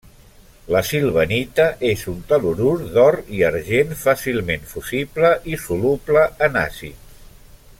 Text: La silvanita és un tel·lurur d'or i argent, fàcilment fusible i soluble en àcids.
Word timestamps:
La 0.75 0.79
silvanita 0.91 1.65
és 1.89 2.05
un 2.13 2.23
tel·lurur 2.31 2.71
d'or 2.95 3.17
i 3.41 3.43
argent, 3.51 3.93
fàcilment 4.05 4.65
fusible 4.73 5.31
i 5.53 5.61
soluble 5.67 6.25
en 6.49 6.59
àcids. 6.63 7.23